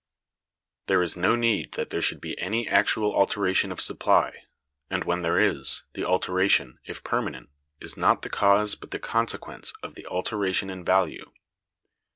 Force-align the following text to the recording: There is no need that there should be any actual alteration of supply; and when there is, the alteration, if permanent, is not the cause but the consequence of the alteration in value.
There 0.87 1.03
is 1.03 1.15
no 1.15 1.35
need 1.35 1.73
that 1.73 1.91
there 1.91 2.01
should 2.01 2.21
be 2.21 2.35
any 2.39 2.67
actual 2.67 3.13
alteration 3.15 3.71
of 3.71 3.79
supply; 3.79 4.45
and 4.89 5.03
when 5.03 5.21
there 5.21 5.37
is, 5.37 5.83
the 5.93 6.03
alteration, 6.05 6.79
if 6.83 7.03
permanent, 7.03 7.51
is 7.79 7.95
not 7.95 8.23
the 8.23 8.29
cause 8.31 8.73
but 8.73 8.89
the 8.89 8.97
consequence 8.97 9.73
of 9.83 9.93
the 9.93 10.07
alteration 10.07 10.71
in 10.71 10.83
value. 10.83 11.31